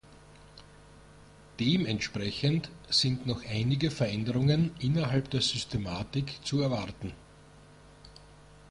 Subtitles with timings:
[1.59, 7.13] Dementsprechend sind noch einige Veränderungen innerhalb der Systematik zu erwarten.